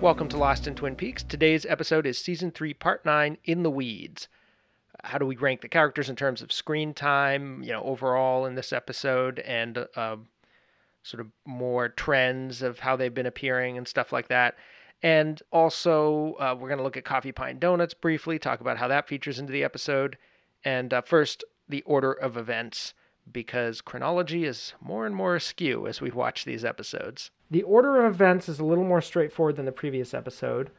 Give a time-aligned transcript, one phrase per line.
[0.00, 1.24] Welcome to Lost in Twin Peaks.
[1.24, 4.28] Today's episode is Season 3, Part 9, In the Weeds.
[5.02, 8.54] How do we rank the characters in terms of screen time, you know, overall in
[8.54, 10.16] this episode, and uh,
[11.02, 14.54] sort of more trends of how they've been appearing and stuff like that.
[15.02, 18.86] And also, uh, we're going to look at Coffee Pine Donuts briefly, talk about how
[18.86, 20.16] that features into the episode.
[20.64, 22.94] And uh, first, the order of events,
[23.32, 27.30] because chronology is more and more askew as we watch these episodes.
[27.50, 30.70] The order of events is a little more straightforward than the previous episode.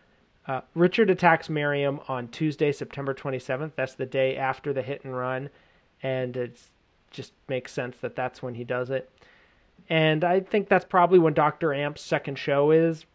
[0.48, 3.72] Uh, Richard attacks Miriam on Tuesday, September 27th.
[3.75, 5.49] That's the day after the hit and run,
[6.02, 6.59] and it
[7.12, 9.09] just makes sense that that's when he does it.
[9.89, 11.73] And I think that's probably when Dr.
[11.73, 13.05] Amp's second show is.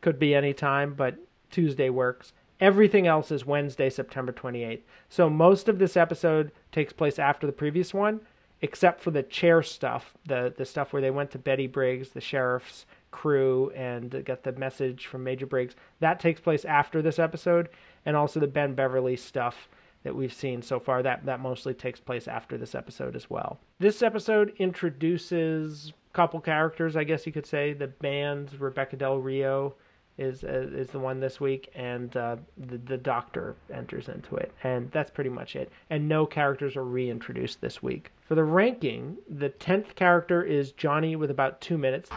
[0.00, 1.16] Could be any time, but
[1.50, 2.32] Tuesday works.
[2.60, 4.80] Everything else is Wednesday, September 28th.
[5.08, 8.20] So most of this episode takes place after the previous one,
[8.62, 12.20] except for the chair stuff, the the stuff where they went to Betty Briggs, the
[12.20, 15.74] sheriff's crew, and got the message from Major Briggs.
[16.00, 17.68] That takes place after this episode,
[18.06, 19.68] and also the Ben Beverly stuff
[20.02, 21.02] that we've seen so far.
[21.02, 23.58] That that mostly takes place after this episode as well.
[23.78, 27.72] This episode introduces couple characters, I guess you could say.
[27.72, 29.74] The band's Rebekah Del Rio
[30.20, 34.52] is uh, is the one this week, and uh, the the Doctor enters into it,
[34.62, 35.72] and that's pretty much it.
[35.88, 38.12] And no characters are reintroduced this week.
[38.20, 42.10] For the ranking, the tenth character is Johnny with about two minutes.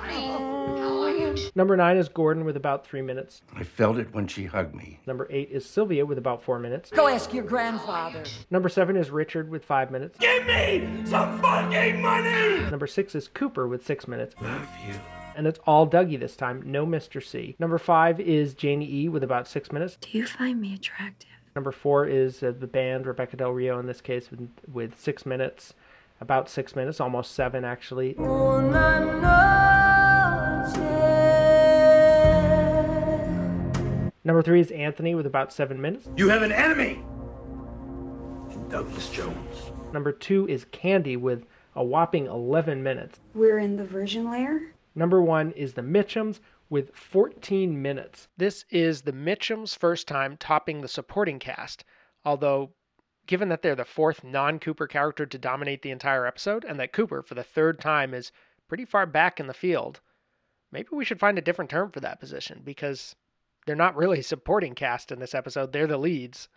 [1.55, 3.41] Number nine is Gordon with about three minutes.
[3.55, 4.99] I felt it when she hugged me.
[5.07, 6.91] Number eight is Sylvia with about four minutes.
[6.91, 8.23] Go ask your grandfather.
[8.51, 10.19] Number seven is Richard with five minutes.
[10.19, 12.69] Give me some fucking money!
[12.69, 14.35] Number six is Cooper with six minutes.
[14.41, 14.93] Love you.
[15.35, 17.23] And it's all Dougie this time, no Mr.
[17.23, 17.55] C.
[17.59, 19.97] Number five is Janie E with about six minutes.
[19.99, 21.29] Do you find me attractive?
[21.55, 25.25] Number four is uh, the band, Rebekah Del Rio in this case, with, with six
[25.25, 25.73] minutes,
[26.19, 28.15] about six minutes, almost seven actually.
[34.25, 36.07] Number three is Anthony with about seven minutes.
[36.16, 37.03] You have an enemy!
[38.69, 39.72] Douglas Jones.
[39.91, 41.45] Number two is Candy with
[41.75, 43.19] a whopping 11 minutes.
[43.33, 44.73] We're in the version layer?
[44.95, 46.39] Number one is the Mitchums
[46.69, 48.27] with 14 minutes.
[48.37, 51.83] This is the Mitchums' first time topping the supporting cast,
[52.23, 52.71] although,
[53.25, 56.93] given that they're the fourth non Cooper character to dominate the entire episode, and that
[56.93, 58.31] Cooper, for the third time, is
[58.67, 60.01] pretty far back in the field,
[60.71, 63.15] maybe we should find a different term for that position because
[63.65, 66.49] they're not really supporting cast in this episode, they're the leads.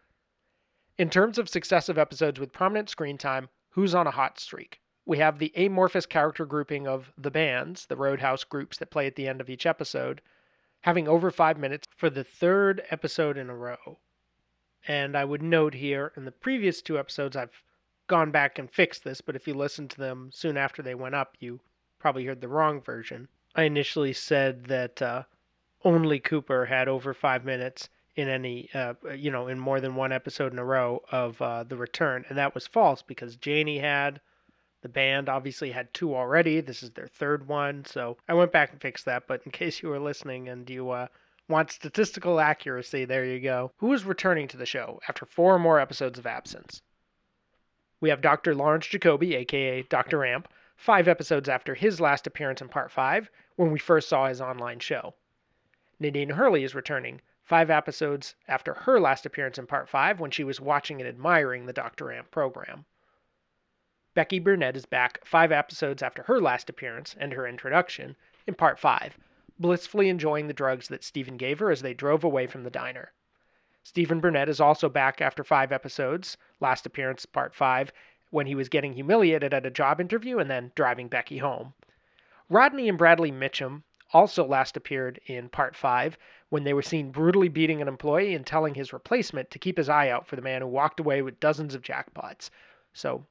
[0.99, 4.81] In terms of successive episodes with prominent screen time, who's on a hot streak?
[5.07, 9.15] We have the amorphous character grouping of the bands, the Roadhouse groups that play at
[9.15, 10.21] the end of each episode,
[10.81, 13.99] having over five minutes for the third episode in a row.
[14.89, 17.63] And I would note here, in the previous two episodes, I've
[18.09, 21.15] gone back and fixed this, but if you listen to them soon after they went
[21.15, 21.61] up, you
[21.99, 23.29] probably heard the wrong version.
[23.55, 25.23] I initially said that uh,
[25.85, 30.13] only Cooper had over five minutes in any, uh, you know, in more than one
[30.13, 32.25] episode in a row of uh, The Return.
[32.29, 34.21] And that was false because Janie had,
[34.87, 36.61] the band obviously had two already.
[36.61, 37.85] This is their third one.
[37.87, 39.27] So I went back and fixed that.
[39.27, 41.09] But in case you were listening and you uh,
[41.49, 43.73] want statistical accuracy, there you go.
[43.79, 46.83] Who is returning to the show after four more episodes of absence?
[48.01, 48.55] We have Dr.
[48.55, 50.25] Lawrence Jacoby, aka Dr.
[50.25, 54.41] Amp, five episodes after his last appearance in Part 5, when we first saw his
[54.41, 55.15] online show.
[55.99, 60.45] Nadine Hurley is returning, five episodes after her last appearance in Part 5 when she
[60.45, 62.13] was watching and admiring the Dr.
[62.13, 62.85] Amp program.
[64.17, 68.17] Becky Burnett is back five episodes after her last appearance and her introduction
[68.47, 69.19] in Part 5,
[69.59, 73.13] blissfully enjoying the drugs that Steven gave her as they drove away from the diner.
[73.83, 77.93] Steven Burnett is also back after five episodes, last appearance Part 5,
[78.31, 81.75] when he was getting humiliated at a job interview and then driving Becky home.
[82.49, 83.83] Rodney and Bradley Mitchum
[84.15, 86.17] also last appeared in Part 5
[86.49, 89.91] when they were seen brutally beating an employee and telling his replacement to keep his
[89.91, 92.49] eye out for the man who walked away with dozens of jackpots.
[92.95, 93.27] So,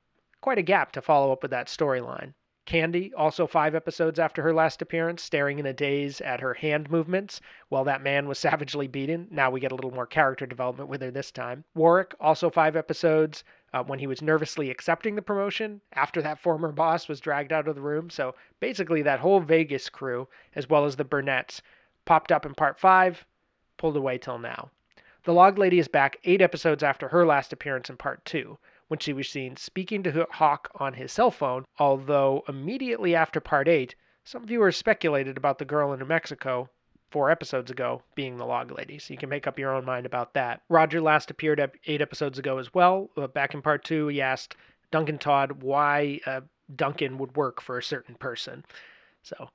[0.46, 2.32] quite a gap to follow up with that storyline.
[2.68, 6.88] Candy, also five episodes after her last appearance, staring in a daze at her hand
[6.92, 9.28] movements while that man was savagely beaten.
[9.32, 11.64] Now we get a little more character development with her this time.
[11.74, 13.44] Warwick, also five episodes,
[13.74, 17.68] uh, when he was nervously accepting the promotion after that former boss was dragged out
[17.68, 18.12] of the room.
[18.12, 21.62] So basically, that whole Vegas crew, as well as the Burnetts,
[22.06, 23.26] popped up in part five,
[23.78, 24.70] pulled away till now.
[25.24, 29.00] The Log Lady is back eight episodes after her last appearance in part two when
[29.00, 33.96] she was seen speaking to Hawk on his cell phone, although immediately after part 8,
[34.24, 36.70] some viewers speculated about the girl in New Mexico
[37.12, 40.06] four episodes ago being the log lady, so you can make up your own mind
[40.06, 40.62] about that.
[40.70, 43.10] Roger last appeared eight episodes ago as well.
[43.34, 44.56] Back in part 2, he asked
[44.92, 46.42] Duncan Todd why uh,
[46.76, 48.66] Duncan would work for a certain person.
[49.24, 49.50] So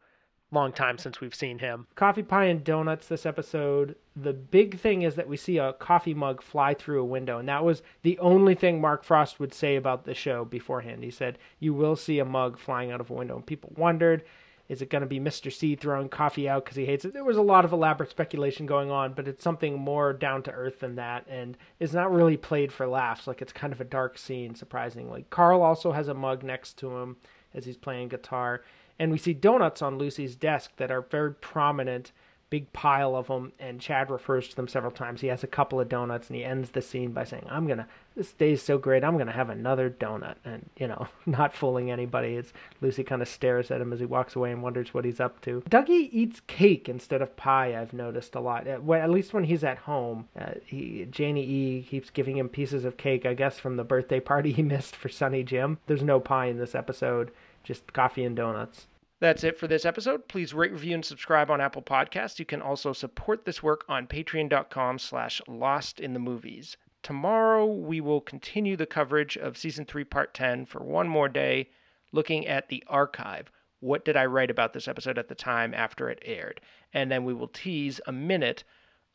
[0.52, 1.87] long time since we've seen him.
[1.94, 3.97] Coffee pie and donuts this episode.
[4.17, 7.49] The big thing is that we see a coffee mug fly through a window, and
[7.49, 11.05] that was the only thing Mark Frost would say about the show beforehand.
[11.05, 13.37] He said, You will see a mug flying out of a window.
[13.37, 14.25] And people wondered,
[14.70, 15.52] is it going to be Mr.
[15.52, 17.12] C throwing coffee out because he hates it?
[17.12, 20.53] There was a lot of elaborate speculation going on, but it's something more down to
[20.53, 23.26] earth than that, and it's not really played for laughs.
[23.26, 25.26] Like it's kind of a dark scene, surprisingly.
[25.29, 27.17] Carl also has a mug next to him
[27.53, 28.62] as he's playing guitar
[29.00, 32.12] and we see donuts on Lucy's desk that are very prominent,
[32.50, 33.52] big pile of them.
[33.58, 35.23] And Chad refers to them several times.
[35.23, 37.88] He has a couple of donuts, and he ends the scene by saying, "I'm gonna.
[38.14, 39.02] This day's so great.
[39.02, 42.37] I'm gonna have another donut." And you know, not fooling anybody.
[42.37, 42.52] It's
[42.82, 45.41] Lucy kind of stares at him as he walks away and wonders what he's up
[45.43, 45.62] to.
[45.70, 47.81] Dougie eats cake instead of pie.
[47.81, 48.67] I've noticed a lot.
[48.67, 52.99] At least when he's at home, uh, he Janie E keeps giving him pieces of
[52.99, 53.25] cake.
[53.25, 55.79] I guess from the birthday party he missed for Sonny Jim.
[55.87, 57.31] There's no pie in this episode
[57.62, 58.87] just coffee and donuts.
[59.20, 60.28] That's it for this episode.
[60.28, 62.38] Please rate, review, and subscribe on Apple Podcasts.
[62.38, 66.78] You can also support this work on patreon.com slash lost in the movies.
[67.02, 71.69] Tomorrow we will continue the coverage of season three, part 10 for one more day,
[72.12, 73.50] looking at the archive.
[73.81, 76.62] What did I write about this episode at the time after it aired?
[76.94, 78.64] And then we will tease a minute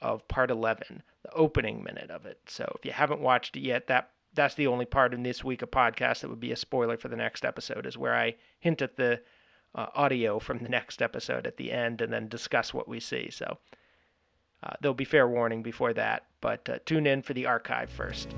[0.02, 2.40] of part 11, the opening minute of it.
[2.48, 5.62] So if you haven't watched it yet, that that's the only part in this week
[5.62, 8.82] of podcast that would be a spoiler for the next episode, is where I hint
[8.82, 9.22] at the
[9.76, 13.30] uh, audio from the next episode at the end and then discuss what we see.
[13.30, 13.58] So
[14.64, 18.34] uh, there'll be fair warning before that, but uh, tune in for the archive first.